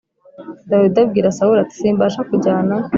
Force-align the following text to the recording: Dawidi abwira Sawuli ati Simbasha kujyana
Dawidi 0.69 0.99
abwira 1.03 1.35
Sawuli 1.35 1.59
ati 1.61 1.75
Simbasha 1.79 2.21
kujyana 2.29 2.75